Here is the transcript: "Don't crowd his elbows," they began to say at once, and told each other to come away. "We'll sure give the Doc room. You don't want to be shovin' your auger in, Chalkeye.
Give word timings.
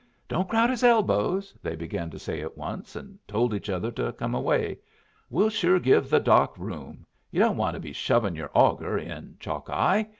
"Don't 0.27 0.49
crowd 0.49 0.71
his 0.71 0.83
elbows," 0.83 1.55
they 1.61 1.75
began 1.75 2.09
to 2.09 2.17
say 2.17 2.41
at 2.41 2.57
once, 2.57 2.95
and 2.95 3.19
told 3.27 3.53
each 3.53 3.69
other 3.69 3.91
to 3.91 4.11
come 4.13 4.33
away. 4.33 4.79
"We'll 5.29 5.51
sure 5.51 5.77
give 5.79 6.09
the 6.09 6.19
Doc 6.19 6.57
room. 6.57 7.05
You 7.29 7.39
don't 7.41 7.55
want 7.57 7.75
to 7.75 7.79
be 7.79 7.93
shovin' 7.93 8.33
your 8.33 8.49
auger 8.55 8.97
in, 8.97 9.35
Chalkeye. 9.39 10.05